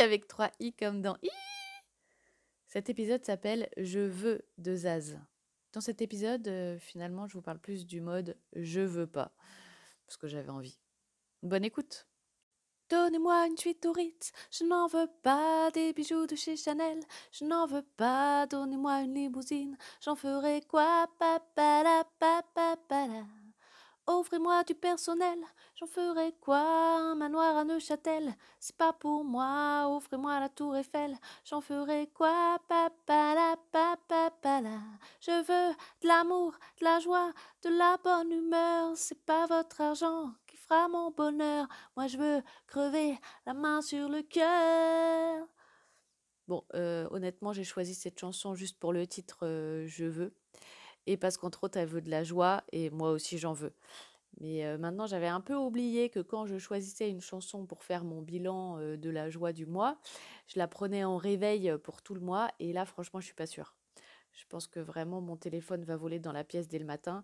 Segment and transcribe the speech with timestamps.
[0.00, 1.30] avec 3 i comme dans i.
[2.66, 5.18] Cet épisode s'appelle Je veux de Zaz.
[5.72, 9.32] Dans cet épisode, euh, finalement, je vous parle plus du mode je veux pas
[10.06, 10.78] parce que j'avais envie.
[11.42, 12.06] Bonne écoute.
[12.88, 17.00] Donnez-moi une suite au Ritz, je n'en veux pas des bijoux de chez Chanel,
[17.32, 23.26] je n'en veux pas, donnez-moi une limousine, j'en ferai quoi, papala, papala.
[24.08, 25.38] Offrez-moi du personnel,
[25.74, 26.60] j'en ferai quoi?
[26.60, 29.88] Un manoir à Neuchâtel, c'est pas pour moi.
[29.88, 32.60] Offrez-moi la tour Eiffel, j'en ferai quoi?
[32.68, 33.56] Papala.
[35.20, 37.32] Je veux de l'amour, de la joie,
[37.64, 38.96] de la bonne humeur.
[38.96, 41.66] C'est pas votre argent qui fera mon bonheur.
[41.96, 45.48] Moi je veux crever la main sur le cœur.
[46.46, 50.32] Bon, euh, honnêtement, j'ai choisi cette chanson juste pour le titre euh, Je veux
[51.06, 53.72] et parce qu'entre autres, elle veut de la joie et moi aussi j'en veux.
[54.40, 58.20] Mais maintenant, j'avais un peu oublié que quand je choisissais une chanson pour faire mon
[58.20, 59.98] bilan de la joie du mois,
[60.46, 63.46] je la prenais en réveil pour tout le mois et là, franchement, je suis pas
[63.46, 63.74] sûre.
[64.32, 67.22] Je pense que vraiment mon téléphone va voler dans la pièce dès le matin.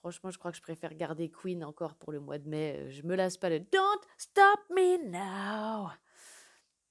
[0.00, 2.90] Franchement, je crois que je préfère garder Queen encore pour le mois de mai.
[2.90, 5.90] Je me lasse pas le Don't Stop Me Now.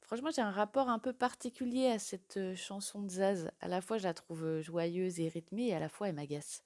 [0.05, 3.49] Franchement, j'ai un rapport un peu particulier à cette chanson de Zaz.
[3.59, 6.61] À la fois, je la trouve joyeuse et rythmée, et à la fois, elle m'agace.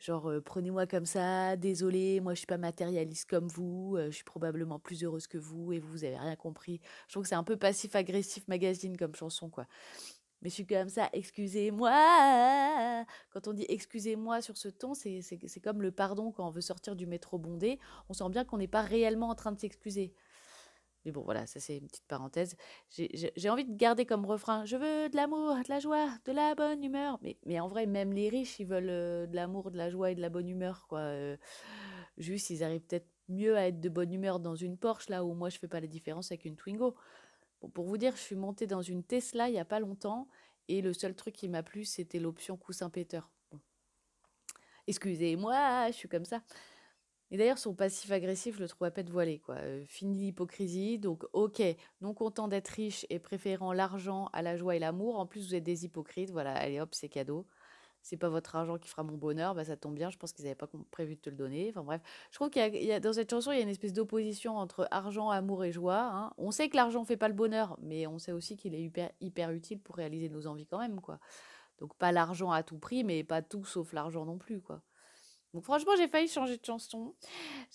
[0.00, 4.80] Genre, prenez-moi comme ça, désolé, moi je suis pas matérialiste comme vous, je suis probablement
[4.80, 6.80] plus heureuse que vous et vous, vous avez rien compris.
[7.06, 9.66] Je trouve que c'est un peu passif-agressif magazine comme chanson, quoi.
[10.42, 11.92] Mais je suis comme ça, excusez-moi.
[13.30, 16.96] Quand on dit excusez-moi sur ce ton, c'est comme le pardon quand on veut sortir
[16.96, 17.78] du métro bondé.
[18.08, 20.12] On sent bien qu'on n'est pas réellement en train de s'excuser.
[21.04, 22.56] Mais bon, voilà, ça c'est une petite parenthèse.
[22.90, 26.54] J'ai envie de garder comme refrain Je veux de l'amour, de la joie, de la
[26.54, 27.18] bonne humeur.
[27.22, 30.10] Mais, mais en vrai, même les riches, ils veulent euh, de l'amour, de la joie
[30.10, 30.86] et de la bonne humeur.
[30.88, 31.00] quoi.
[31.00, 31.36] Euh.
[32.16, 35.32] juste, ils arrivent peut-être mieux à être de bonne humeur dans une Porsche, là où
[35.34, 36.94] moi je fais pas la différence avec une Twingo.
[37.60, 40.28] Bon, pour vous dire, je suis montée dans une Tesla il y a pas longtemps
[40.68, 43.30] et le seul truc qui m'a plu, c'était l'option coussin péteur.
[44.86, 46.42] Excusez-moi, je suis comme ça.
[47.30, 49.38] Et d'ailleurs, son passif agressif, je le trouve à peine voilé.
[49.40, 49.56] Quoi.
[49.86, 51.62] fini l'hypocrisie, donc ok,
[52.00, 55.54] non content d'être riche et préférant l'argent à la joie et l'amour, en plus vous
[55.54, 57.46] êtes des hypocrites, voilà, allez hop, c'est cadeau.
[58.04, 60.44] C'est pas votre argent qui fera mon bonheur, bah ça tombe bien, je pense qu'ils
[60.44, 61.70] n'avaient pas prévu de te le donner.
[61.70, 63.94] Enfin bref, je trouve qu'il y, a dans cette chanson, il y a une espèce
[63.94, 66.10] d'opposition entre argent, amour et joie.
[66.12, 66.32] Hein.
[66.36, 69.10] On sait que l'argent fait pas le bonheur, mais on sait aussi qu'il est hyper,
[69.22, 71.18] hyper utile pour réaliser nos envies quand même, quoi.
[71.78, 74.82] Donc pas l'argent à tout prix, mais pas tout sauf l'argent non plus, quoi.
[75.54, 77.14] Donc franchement, j'ai failli changer de chanson.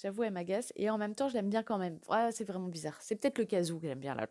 [0.02, 0.74] J'avoue, elle m'agace.
[0.76, 1.98] Et en même temps, je l'aime bien quand même.
[2.32, 2.98] c'est vraiment bizarre.
[3.00, 4.28] C'est peut-être le kazoo que j'aime bien là.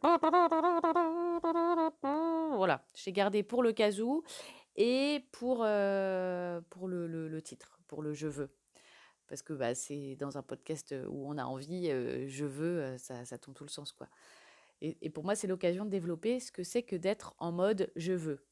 [2.56, 4.22] Voilà, j'ai gardé pour le kazoo
[4.76, 8.50] et pour, euh, pour le, titre, pour le je veux.
[9.28, 12.98] Parce que bah, c'est dans un podcast où on a envie, euh, je veux, euh,
[12.98, 13.92] ça, ça tombe tout le sens.
[13.92, 14.08] quoi.
[14.82, 18.12] et pour moi, c'est l'occasion de développer ce que c'est que d'être en mode je
[18.12, 18.47] veux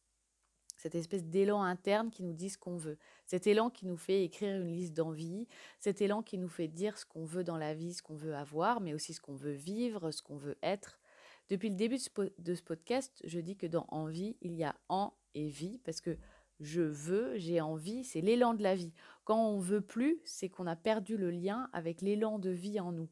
[0.77, 4.25] cette espèce d'élan interne qui nous dit ce qu'on veut, cet élan qui nous fait
[4.25, 5.49] écrire une liste d'envies,
[5.81, 8.35] cet élan qui nous fait dire ce qu'on veut dans la vie, ce qu'on veut
[8.35, 11.01] avoir, mais aussi ce qu'on veut vivre, ce qu'on veut être.
[11.49, 11.99] Depuis le début
[12.39, 16.01] de ce podcast, je dis que dans envie, il y a en et vie, parce
[16.01, 16.17] que
[16.61, 18.93] je veux, j'ai envie, c'est l'élan de la vie.
[19.25, 22.93] Quand on veut plus, c'est qu'on a perdu le lien avec l'élan de vie en
[22.93, 23.09] nous.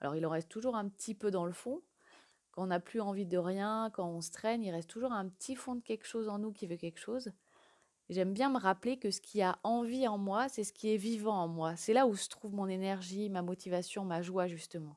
[0.00, 1.82] Alors il en reste toujours un petit peu dans le fond,
[2.52, 5.28] quand on n'a plus envie de rien, quand on se traîne, il reste toujours un
[5.28, 7.32] petit fond de quelque chose en nous qui veut quelque chose.
[8.08, 10.96] J'aime bien me rappeler que ce qui a envie en moi, c'est ce qui est
[10.96, 11.76] vivant en moi.
[11.76, 14.96] C'est là où se trouve mon énergie, ma motivation, ma joie, justement.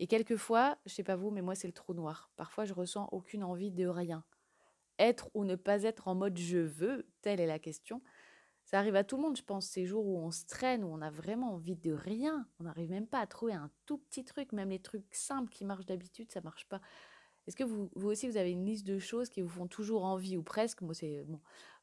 [0.00, 2.30] Et quelquefois, je sais pas vous, mais moi, c'est le trou noir.
[2.36, 4.22] Parfois, je ressens aucune envie de rien.
[4.98, 8.02] Être ou ne pas être en mode je veux, telle est la question.
[8.66, 10.88] Ça arrive à tout le monde, je pense, ces jours où on se traîne, où
[10.88, 12.48] on a vraiment envie de rien.
[12.58, 14.52] On n'arrive même pas à trouver un tout petit truc.
[14.52, 16.80] Même les trucs simples qui marchent d'habitude, ça marche pas.
[17.46, 20.04] Est-ce que vous, vous aussi, vous avez une liste de choses qui vous font toujours
[20.04, 20.82] envie, ou presque?
[20.82, 21.24] Moi, c'est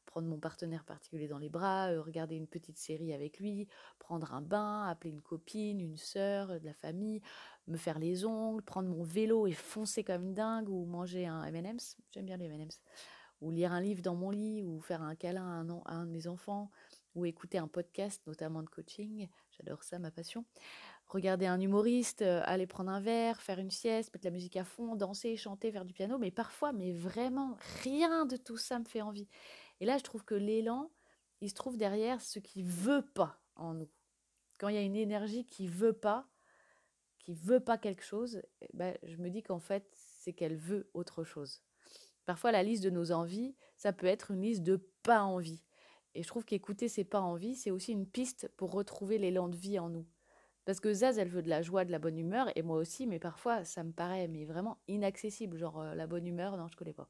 [0.04, 3.66] prendre mon partenaire particulier dans les bras, euh, regarder une petite série avec lui,
[3.98, 7.22] prendre un bain, appeler une copine, une sœur, euh, de la famille,
[7.66, 11.44] me faire les ongles, prendre mon vélo et foncer comme une dingue, ou manger un
[11.44, 11.96] M&M's.
[12.10, 12.82] J'aime bien les M&M's
[13.40, 15.44] ou lire un livre dans mon lit, ou faire un câlin
[15.84, 16.70] à un, de mes enfants,
[17.14, 20.44] ou écouter un podcast, notamment de coaching, j'adore ça, ma passion.
[21.06, 24.96] regarder un humoriste, aller prendre un verre, faire une sieste, mettre la musique à fond,
[24.96, 26.18] danser, chanter, faire du piano.
[26.18, 29.28] Mais parfois, mais vraiment, rien de tout ça me fait envie.
[29.80, 30.90] Et là, je trouve que l'élan,
[31.40, 33.90] il se trouve derrière ce qui veut pas en nous.
[34.58, 36.28] Quand il y a une énergie qui veut pas,
[37.18, 40.90] qui veut pas quelque chose, eh ben, je me dis qu'en fait, c'est qu'elle veut
[40.94, 41.62] autre chose.
[42.26, 45.62] Parfois, la liste de nos envies, ça peut être une liste de pas envie.
[46.14, 49.56] Et je trouve qu'écouter ces pas envies, c'est aussi une piste pour retrouver l'élan de
[49.56, 50.06] vie en nous.
[50.64, 53.06] Parce que Zaz, elle veut de la joie, de la bonne humeur, et moi aussi,
[53.06, 55.58] mais parfois, ça me paraît mais vraiment inaccessible.
[55.58, 57.08] Genre, euh, la bonne humeur, non, je connais pas.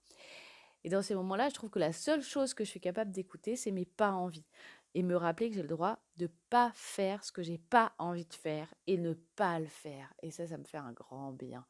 [0.83, 3.57] Et dans ces moments-là, je trouve que la seule chose que je suis capable d'écouter,
[3.57, 4.47] c'est mes pas envies.
[4.95, 8.27] Et me rappeler que j'ai le droit de pas faire ce que j'ai pas envie
[8.27, 10.13] de faire et ne pas le faire.
[10.23, 11.67] Et ça, ça me fait un grand bien.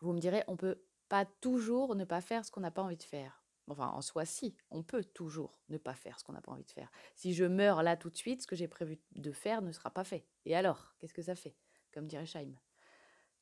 [0.00, 2.96] Vous me direz, on peut pas toujours ne pas faire ce qu'on n'a pas envie
[2.96, 3.42] de faire.
[3.68, 6.64] Enfin, en soi, si, on peut toujours ne pas faire ce qu'on n'a pas envie
[6.64, 6.90] de faire.
[7.16, 9.90] Si je meurs là tout de suite, ce que j'ai prévu de faire ne sera
[9.90, 10.24] pas fait.
[10.44, 11.56] Et alors, qu'est-ce que ça fait
[11.92, 12.54] Comme dirait Shaim?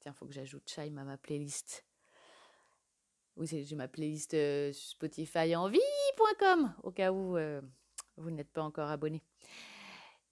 [0.01, 1.85] Tiens, faut que j'ajoute Shaim à ma playlist.
[3.37, 7.61] Oui, j'ai ma playlist euh, Spotify en vie.com, au cas où euh,
[8.17, 9.23] vous n'êtes pas encore abonné.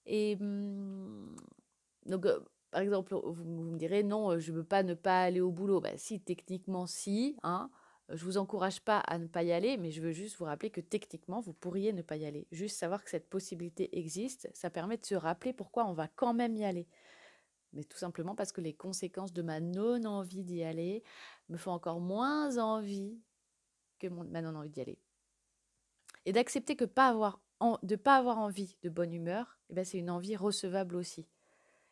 [0.05, 1.35] Et hum,
[2.05, 2.39] donc, euh,
[2.73, 5.79] par exemple, vous, me direz, non, je ne veux pas ne pas aller au boulot.
[5.79, 7.37] Bah, si, techniquement, si.
[7.43, 7.69] Hein,
[8.09, 10.45] je ne vous encourage pas à ne pas y aller, mais je veux juste vous
[10.45, 12.47] rappeler que techniquement, vous pourriez ne pas y aller.
[12.51, 16.33] Juste savoir que cette possibilité existe, ça permet de se rappeler pourquoi on va quand
[16.33, 16.87] même y aller.
[17.73, 21.03] Mais tout simplement parce que les conséquences de ma non-envie d'y aller
[21.49, 23.21] me font encore moins envie
[23.99, 24.99] que mon, ma non-envie d'y aller.
[26.25, 30.09] Et d'accepter que de ne pas avoir envie de bonne humeur, eh ben c'est une
[30.09, 31.27] envie recevable aussi.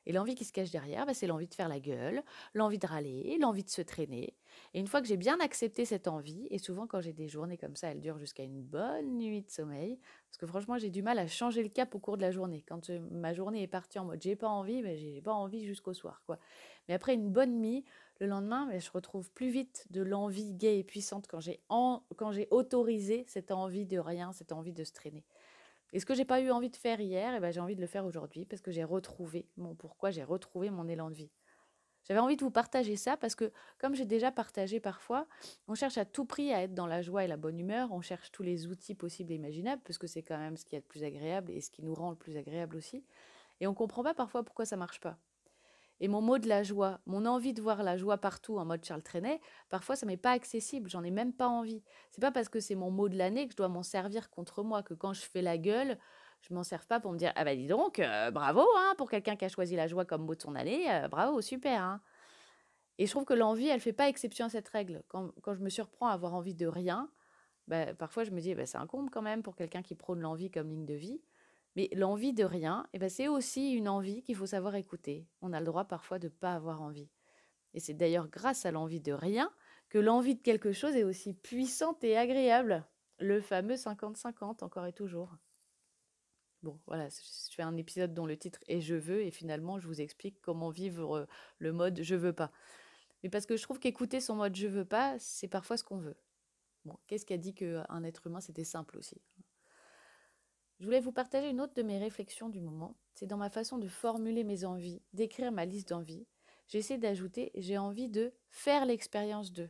[0.06, 2.88] Et l'envie qui se cache derrière, bah, c'est l'envie de faire la gueule, l'envie de
[2.88, 4.36] râler, l'envie de se traîner.
[4.74, 7.58] Et une fois que j'ai bien accepté cette envie, et souvent quand j'ai des journées
[7.58, 10.00] comme ça, elles durent jusqu'à une bonne nuit de sommeil,
[10.30, 12.64] parce que franchement j'ai du mal à changer le cap au cours de la journée.
[12.68, 15.66] Quand ma journée est partie en mode j'ai pas envie, mais bah, j'ai pas envie
[15.66, 16.24] jusqu'au soir.
[16.26, 16.38] quoi.
[16.88, 17.86] Mais après une bonne nuit,
[18.20, 21.40] le lendemain, je retrouve plus vite de l'envie gaie et puissante quand
[22.32, 25.26] j'ai autorisé cette envie de rien, cette envie de se traîner.
[25.94, 27.82] Et ce que j'ai pas eu envie de faire hier, eh ben, j'ai envie de
[27.82, 31.32] le faire aujourd'hui parce que j'ai retrouvé mon pourquoi, j'ai retrouvé mon élan de vie.
[32.04, 35.28] J'avais envie de vous partager ça parce que, comme j'ai déjà partagé parfois,
[35.68, 38.02] on cherche à tout prix à être dans la joie et la bonne humeur, on
[38.02, 40.80] cherche tous les outils possibles et imaginables, parce que c'est quand même ce qui est
[40.80, 43.06] le plus agréable et ce qui nous rend le plus agréable aussi.
[43.60, 45.20] Et on ne comprend pas parfois pourquoi ça marche pas.
[46.04, 48.84] Et mon mot de la joie, mon envie de voir la joie partout en mode
[48.84, 49.40] Charles Trenet,
[49.70, 51.84] parfois ça m'est pas accessible, j'en ai même pas envie.
[52.10, 54.64] C'est pas parce que c'est mon mot de l'année que je dois m'en servir contre
[54.64, 56.00] moi, que quand je fais la gueule,
[56.42, 59.12] je m'en sers pas pour me dire ah bah dis donc euh, bravo hein, pour
[59.12, 61.84] quelqu'un qui a choisi la joie comme mot de son année, euh, bravo super.
[61.84, 62.02] Hein.
[62.98, 65.04] Et je trouve que l'envie, elle fait pas exception à cette règle.
[65.08, 67.12] Quand, quand je me surprends à avoir envie de rien,
[67.68, 70.20] bah, parfois je me dis bah, c'est un comble quand même pour quelqu'un qui prône
[70.20, 71.22] l'envie comme ligne de vie.
[71.76, 75.28] Mais l'envie de rien, eh ben, c'est aussi une envie qu'il faut savoir écouter.
[75.42, 77.10] On a le droit parfois de ne pas avoir envie.
[77.74, 79.52] Et c'est d'ailleurs grâce à l'envie de rien
[79.90, 82.86] que l'envie de quelque chose est aussi puissante et agréable.
[83.20, 85.38] Le fameux 50-50, encore et toujours.
[86.64, 89.88] Bon, voilà, je fais un épisode dont le titre est Je veux, et finalement, je
[89.88, 91.28] vous explique comment vivre
[91.58, 92.52] le mode Je veux pas.
[93.24, 95.98] Mais parce que je trouve qu'écouter son mode Je veux pas, c'est parfois ce qu'on
[95.98, 96.18] veut.
[96.86, 99.22] Bon, qu'est-ce qui a dit qu'un être humain, c'était simple aussi?
[100.82, 102.96] Je voulais vous partager une autre de mes réflexions du moment.
[103.14, 106.26] C'est dans ma façon de formuler mes envies, d'écrire ma liste d'envies.
[106.68, 109.70] J'essaie d'ajouter j'ai envie de faire l'expérience de.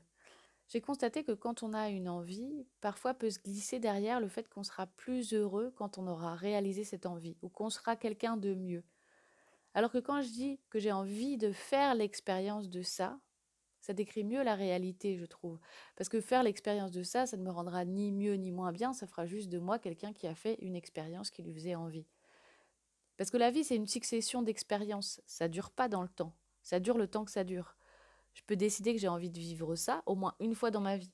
[0.69, 4.48] J'ai constaté que quand on a une envie, parfois peut se glisser derrière le fait
[4.48, 8.53] qu'on sera plus heureux quand on aura réalisé cette envie ou qu'on sera quelqu'un de
[8.53, 8.86] mieux.
[9.74, 13.20] Alors que quand je dis que j'ai envie de faire l'expérience de ça,
[13.82, 15.60] ça décrit mieux la réalité, je trouve.
[15.96, 18.94] Parce que faire l'expérience de ça, ça ne me rendra ni mieux ni moins bien,
[18.94, 22.06] ça fera juste de moi quelqu'un qui a fait une expérience qui lui faisait envie.
[23.18, 25.22] Parce que la vie, c'est une succession d'expériences.
[25.26, 26.34] Ça dure pas dans le temps.
[26.64, 27.76] Ça dure le temps que ça dure.
[28.34, 30.98] Je peux décider que j'ai envie de vivre ça au moins une fois dans ma
[30.98, 31.12] vie.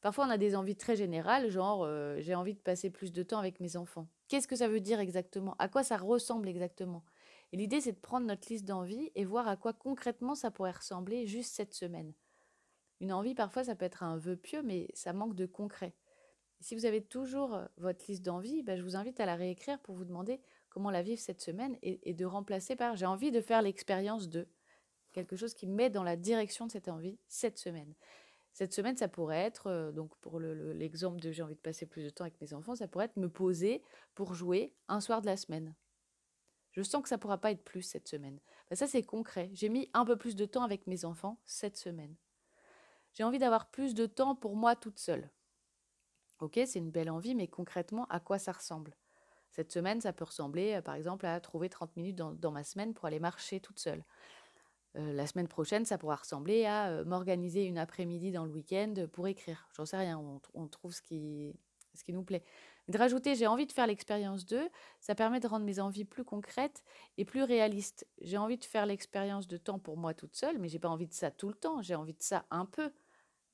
[0.00, 3.22] Parfois, on a des envies très générales, genre euh, j'ai envie de passer plus de
[3.22, 4.06] temps avec mes enfants.
[4.28, 5.54] Qu'est-ce que ça veut dire exactement?
[5.58, 7.04] À quoi ça ressemble exactement?
[7.52, 10.72] Et l'idée, c'est de prendre notre liste d'envies et voir à quoi concrètement ça pourrait
[10.72, 12.12] ressembler juste cette semaine.
[13.00, 15.94] Une envie, parfois, ça peut être un vœu pieux, mais ça manque de concret.
[16.60, 19.78] si vous avez toujours euh, votre liste d'envies, bah, je vous invite à la réécrire
[19.80, 23.40] pour vous demander comment la vivre cette semaine et, de remplacer par j'ai envie de
[23.40, 24.48] faire l'expérience de
[25.12, 27.94] quelque chose qui met dans la direction de cette envie cette semaine.
[28.52, 32.02] Cette semaine, ça pourrait être, euh, donc pour l'exemple de j'ai envie de passer plus
[32.04, 33.82] de temps avec mes enfants, ça pourrait être me poser
[34.14, 35.74] pour jouer un soir de la semaine.
[36.74, 38.40] Je sens que ça ne pourra pas être plus cette semaine.
[38.68, 39.48] Ben, ça, c'est concret.
[39.52, 42.16] J'ai mis un peu plus de temps avec mes enfants cette semaine.
[43.12, 45.30] J'ai envie d'avoir plus de temps pour moi toute seule.
[46.40, 48.96] Ok, c'est une belle envie, mais concrètement, à quoi ça ressemble?
[49.52, 53.06] Cette semaine, ça peut ressembler, par exemple, à trouver 30 minutes dans, ma semaine pour
[53.06, 54.04] aller marcher toute seule.
[54.94, 59.68] la semaine prochaine, ça pourra ressembler à m'organiser une après-midi dans le week-end pour écrire.
[59.76, 60.18] J'en sais rien,
[60.54, 61.54] on, trouve ce qui
[62.08, 62.42] nous plaît.
[62.88, 64.68] De rajouter, j'ai envie de faire l'expérience d'eux,
[65.00, 66.84] ça permet de rendre mes envies plus concrètes
[67.16, 68.06] et plus réalistes.
[68.20, 71.06] J'ai envie de faire l'expérience de temps pour moi toute seule, mais j'ai pas envie
[71.06, 72.92] de ça tout le temps, j'ai envie de ça un peu.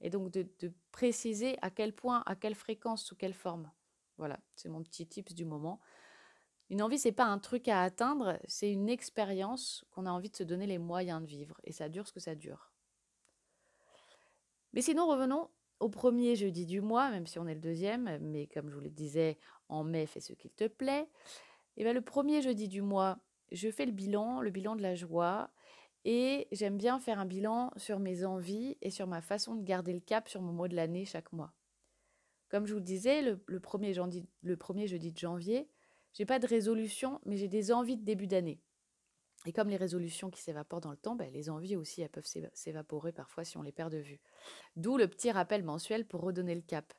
[0.01, 3.71] Et donc de, de préciser à quel point, à quelle fréquence, sous quelle forme.
[4.19, 5.81] Voilà, c'est mon petit tips du moment.
[6.69, 10.37] Une envie, c'est pas un truc à atteindre, c'est une expérience qu'on a envie de
[10.37, 11.61] se donner les moyens de vivre.
[11.65, 12.73] Et ça dure ce que ça dure.
[14.73, 18.47] Mais sinon, revenons au premier jeudi du mois, même si on est le deuxième, mais
[18.47, 21.09] comme je vous le disais, en mai, fais ce qu'il te plaît.
[21.77, 23.19] Et bien le premier jeudi du mois,
[23.51, 25.51] je fais le bilan, le bilan de la joie.
[26.05, 29.93] Et j'aime bien faire un bilan sur mes envies et sur ma façon de garder
[29.93, 31.53] le cap sur mon mot de l'année chaque mois.
[32.49, 35.69] Comme je vous le disais, le, premier, jeudi, le premier jeudi de janvier,
[36.13, 38.61] j'ai pas de résolution, mais j'ai des envies de début d'année.
[39.47, 42.29] Et comme les résolutions qui s'évaporent dans le temps, ben, les envies aussi, elles peuvent
[42.53, 44.21] s'évaporer parfois si on les perd de vue.
[44.77, 46.93] D'où le petit rappel mensuel pour redonner le cap.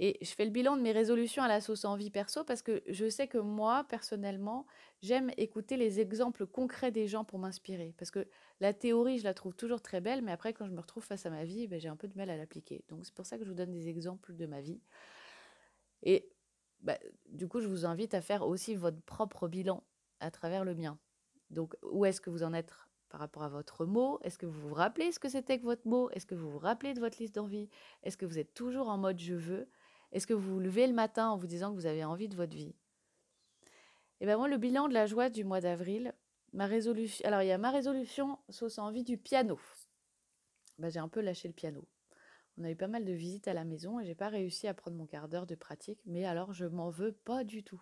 [0.00, 2.82] Et je fais le bilan de mes résolutions à la sauce envie perso parce que
[2.86, 4.64] je sais que moi, personnellement,
[5.02, 7.94] j'aime écouter les exemples concrets des gens pour m'inspirer.
[7.98, 8.28] Parce que
[8.60, 11.26] la théorie, je la trouve toujours très belle, mais après, quand je me retrouve face
[11.26, 12.84] à ma vie, ben, j'ai un peu de mal à l'appliquer.
[12.88, 14.80] Donc c'est pour ça que je vous donne des exemples de ma vie.
[16.04, 16.30] Et
[16.80, 19.82] bah, du coup, je vous invite à faire aussi votre propre bilan
[20.20, 20.98] à travers le mien.
[21.50, 22.72] Donc, où est-ce que vous en êtes
[23.08, 24.18] par rapport à votre mot?
[24.22, 26.10] Est-ce que vous vous rappelez ce que c'était que votre mot?
[26.10, 27.68] Est-ce que vous vous rappelez de votre liste d'envie?
[28.02, 29.68] Est-ce que vous êtes toujours en mode je veux?
[30.12, 32.36] Est-ce que vous vous levez le matin en vous disant que vous avez envie de
[32.36, 32.74] votre vie?
[34.20, 36.12] Et eh bien moi, le bilan de la joie du mois d'avril,
[36.52, 37.24] ma résolution.
[37.26, 39.60] Alors, il y a ma résolution sauce envie du piano.
[40.78, 41.86] Ben, j'ai un peu lâché le piano.
[42.56, 44.74] On a eu pas mal de visites à la maison et j'ai pas réussi à
[44.74, 47.80] prendre mon quart d'heure de pratique, mais alors je m'en veux pas du tout.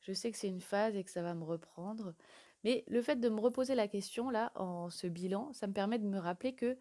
[0.00, 2.14] Je sais que c'est une phase et que ça va me reprendre,
[2.64, 5.98] mais le fait de me reposer la question là en ce bilan, ça me permet
[5.98, 6.76] de me rappeler que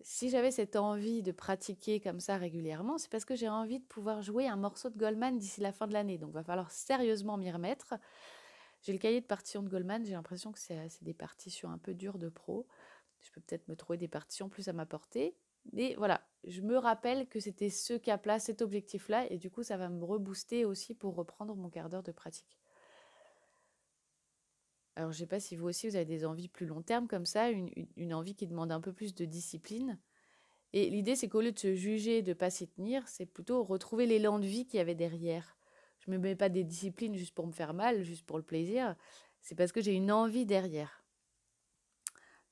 [0.00, 3.84] si j'avais cette envie de pratiquer comme ça régulièrement, c'est parce que j'ai envie de
[3.84, 6.18] pouvoir jouer un morceau de Goldman d'ici la fin de l'année.
[6.18, 7.94] Donc, il va falloir sérieusement m'y remettre.
[8.82, 10.04] J'ai le cahier de partitions de Goldman.
[10.04, 12.66] J'ai l'impression que c'est des partitions un peu dures de pro.
[13.20, 15.34] Je peux peut-être me trouver des partitions plus à ma portée.
[15.72, 19.30] Mais voilà, je me rappelle que c'était ce cap-là, cet objectif-là.
[19.30, 22.56] Et du coup, ça va me rebooster aussi pour reprendre mon quart d'heure de pratique.
[24.98, 27.06] Alors, je ne sais pas si vous aussi, vous avez des envies plus long terme
[27.06, 29.96] comme ça, une, envie qui demande un peu plus de discipline.
[30.72, 33.62] Et l'idée, c'est qu'au lieu de se juger, de ne pas s'y tenir, c'est plutôt
[33.62, 35.56] retrouver l'élan de vie qu'il y avait derrière.
[36.00, 38.42] Je ne me mets pas des disciplines juste pour me faire mal, juste pour le
[38.42, 38.96] plaisir.
[39.40, 41.04] C'est parce que j'ai une envie derrière.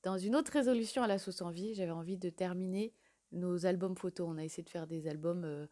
[0.03, 2.93] Dans une autre résolution à la sauce envie, j'avais envie de terminer
[3.33, 4.25] nos albums photos.
[4.25, 5.67] On a essayé de faire des albums euh,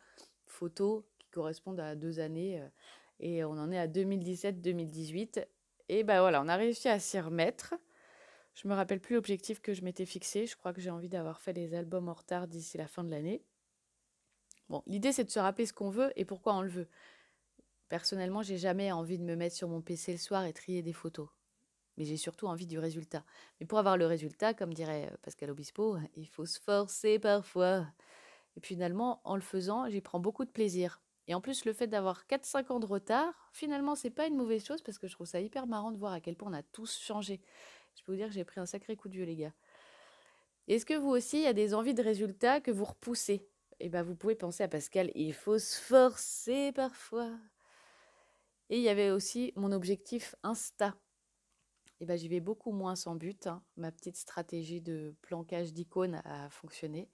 [0.46, 2.60] photos qui correspondent à deux années.
[2.60, 2.68] Euh,
[3.22, 5.46] et on en est à 2017-2018.
[5.90, 7.76] Et ben voilà, on a réussi à s'y remettre.
[8.56, 10.48] Je me rappelle plus l'objectif que je m'étais fixé.
[10.48, 13.12] Je crois que j'ai envie d'avoir fait les albums en retard d'ici la fin de
[13.12, 13.44] l'année.
[14.70, 16.88] Bon, l'idée c'est de se rappeler ce qu'on veut et pourquoi on le veut.
[17.90, 20.94] Personnellement, j'ai jamais envie de me mettre sur mon PC le soir et trier des
[20.94, 21.30] photos.
[21.98, 23.24] Mais j'ai surtout envie du résultat.
[23.60, 27.86] Mais pour avoir le résultat, comme dirait euh, Pascal Obispo, il faut se forcer parfois.
[28.58, 31.00] Et finalement, en le faisant, j'y prends beaucoup de plaisir.
[31.28, 34.64] Et en plus, le fait d'avoir 4-5 ans de retard, finalement, c'est pas une mauvaise
[34.64, 36.64] chose parce que je trouve ça hyper marrant de voir à quel point on a
[36.64, 37.42] tous changé.
[37.96, 39.54] Je peux vous dire que j'ai pris un sacré coup de vieux, les gars.
[40.68, 43.48] Est-ce que vous aussi, il y a des envies de résultats que vous repoussez?
[43.80, 47.32] Eh bien, vous pouvez penser à Pascal, il faut se forcer parfois.
[48.70, 50.96] Et il y avait aussi mon objectif Insta.
[52.00, 53.48] Eh bien, j'y vais beaucoup moins sans but.
[53.48, 53.64] Hein.
[53.78, 57.10] Ma petite stratégie de planquage d'icônes a fonctionné.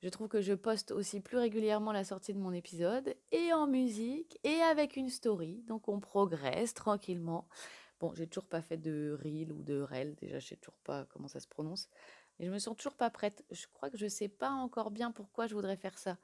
[0.00, 3.66] Je trouve que je poste aussi plus régulièrement la sortie de mon épisode, et en
[3.66, 5.64] musique, et avec une story.
[5.66, 7.48] Donc on progresse tranquillement.
[7.98, 11.04] Bon, j'ai toujours pas fait de reel ou de rel, déjà je sais toujours pas
[11.06, 11.88] comment ça se prononce.
[12.38, 13.44] Mais je me sens toujours pas prête.
[13.50, 16.16] Je crois que je sais pas encore bien pourquoi je voudrais faire ça.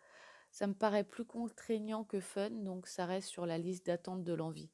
[0.52, 4.34] Ça me paraît plus contraignant que fun, donc ça reste sur la liste d'attente de
[4.34, 4.70] l'envie.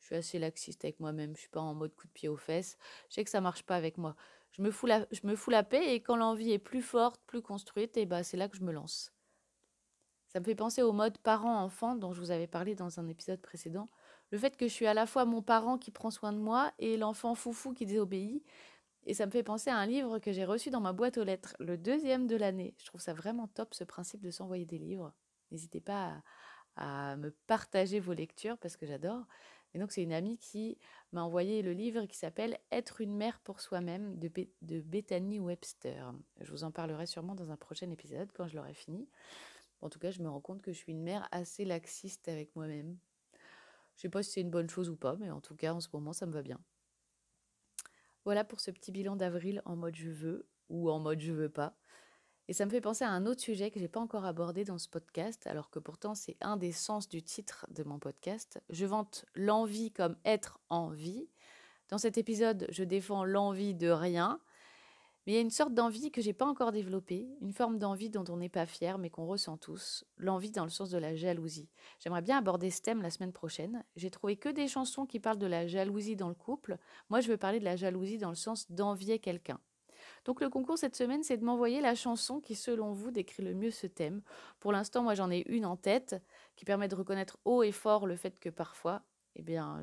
[0.00, 2.36] Je suis assez laxiste avec moi-même, je suis pas en mode coup de pied aux
[2.36, 2.76] fesses.
[3.08, 4.14] Je sais que ça marche pas avec moi
[4.56, 8.22] je me fous la, paix et quand l'envie est plus forte, plus construite, et bah
[8.22, 9.12] c'est là que je me lance.
[10.28, 13.40] Ça me fait penser au mode parent-enfant dont je vous avais parlé dans un épisode
[13.40, 13.88] précédent.
[14.30, 16.72] Le fait que je suis à la fois mon parent qui prend soin de moi
[16.78, 18.42] et l'enfant foufou qui désobéit.
[19.04, 21.24] Et ça me fait penser à un livre que j'ai reçu dans ma boîte aux
[21.24, 22.74] lettres, le deuxième de l'année.
[22.78, 25.12] Je trouve ça vraiment top ce principe de s'envoyer des livres.
[25.52, 26.22] N'hésitez pas
[26.76, 29.26] à me partager vos lectures parce que j'adore.
[29.76, 30.78] Et donc, c'est une amie qui
[31.12, 36.14] m'a envoyé le livre qui s'appelle Être une mère pour soi-même de, Bethany Webster.
[36.40, 39.06] Je vous en parlerai sûrement dans un prochain épisode quand je l'aurai fini.
[39.82, 42.56] En tout cas, je me rends compte que je suis une mère assez laxiste avec
[42.56, 42.96] moi-même.
[43.96, 45.80] Je sais pas si c'est une bonne chose ou pas, mais en tout cas, en
[45.80, 46.58] ce moment, ça me va bien.
[48.24, 51.50] Voilà pour ce petit bilan d'avril en mode je veux ou en mode je veux
[51.50, 51.76] pas.
[52.48, 54.78] Et ça me fait penser à un autre sujet que j'ai pas encore abordé dans
[54.78, 58.62] ce podcast, alors que pourtant c'est un des sens du titre de mon podcast.
[58.70, 61.28] Je vante l'envie comme être en vie.
[61.88, 64.40] Dans cet épisode, je défends l'envie de rien,
[65.26, 68.10] mais il y a une sorte d'envie que j'ai pas encore développée, une forme d'envie
[68.10, 71.16] dont on n'est pas fier mais qu'on ressent tous, l'envie dans le sens de la
[71.16, 71.68] jalousie.
[71.98, 73.84] J'aimerais bien aborder ce thème la semaine prochaine.
[73.96, 76.78] J'ai trouvé que des chansons qui parlent de la jalousie dans le couple.
[77.10, 79.58] Moi, je veux parler de la jalousie dans le sens d'envier quelqu'un.
[80.26, 83.54] Donc le concours cette semaine, c'est de m'envoyer la chanson qui, selon vous, décrit le
[83.54, 84.22] mieux ce thème.
[84.58, 86.16] Pour l'instant, moi, j'en ai une en tête
[86.56, 89.02] qui permet de reconnaître haut et fort le fait que parfois,
[89.36, 89.80] eh bien,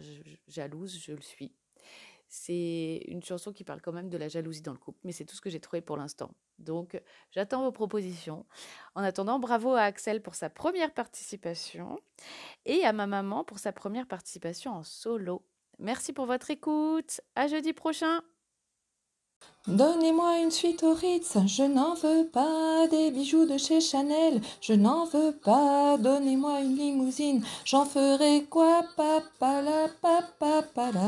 [0.49, 1.53] jalouse, je le suis.
[2.27, 5.23] C'est une chanson qui parle quand même de la jalousie dans le couple, mais c'est
[5.23, 6.31] tout ce que j'ai trouvé pour l'instant.
[6.59, 8.45] Donc, j'attends vos propositions.
[8.95, 11.99] En attendant, bravo à Axel pour sa première participation
[12.65, 15.45] et à ma maman pour sa première participation en solo.
[15.79, 17.21] Merci pour votre écoute.
[17.35, 18.21] À jeudi prochain.
[19.69, 24.73] Donnez-moi une suite au Ritz, je n'en veux pas des bijoux de chez Chanel, je
[24.73, 25.95] n'en veux pas.
[25.97, 28.81] Donnez-moi une limousine, j'en ferai quoi?
[28.97, 30.99] Papa la papa la.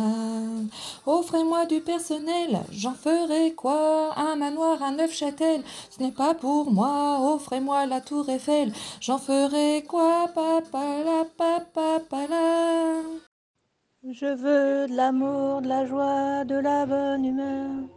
[1.05, 4.17] Offrez-moi du personnel, j'en ferai quoi?
[4.17, 7.33] Un manoir à Neufchâtel, ce n'est pas pour moi.
[7.33, 8.71] Offrez-moi la tour Eiffel,
[9.01, 10.29] j'en ferai quoi?
[10.33, 13.01] Papa la papa la.
[14.09, 17.95] Je veux de l'amour, de la joie, de la bonne humeur.